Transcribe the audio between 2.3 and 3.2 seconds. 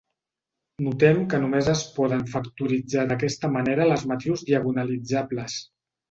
factoritzar